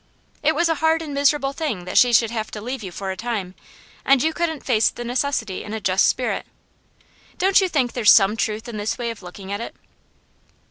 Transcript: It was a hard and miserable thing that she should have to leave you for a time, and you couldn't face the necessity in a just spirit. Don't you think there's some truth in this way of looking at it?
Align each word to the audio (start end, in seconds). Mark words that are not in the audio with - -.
It 0.41 0.55
was 0.55 0.67
a 0.67 0.73
hard 0.81 1.03
and 1.03 1.13
miserable 1.13 1.53
thing 1.53 1.85
that 1.85 1.95
she 1.95 2.11
should 2.11 2.31
have 2.31 2.49
to 2.53 2.59
leave 2.59 2.81
you 2.81 2.91
for 2.91 3.11
a 3.11 3.15
time, 3.15 3.53
and 4.03 4.23
you 4.23 4.33
couldn't 4.33 4.65
face 4.65 4.89
the 4.89 5.03
necessity 5.03 5.63
in 5.63 5.75
a 5.75 5.79
just 5.79 6.07
spirit. 6.07 6.47
Don't 7.37 7.61
you 7.61 7.69
think 7.69 7.93
there's 7.93 8.09
some 8.11 8.35
truth 8.35 8.67
in 8.67 8.77
this 8.77 8.97
way 8.97 9.11
of 9.11 9.21
looking 9.21 9.51
at 9.51 9.61
it? 9.61 9.75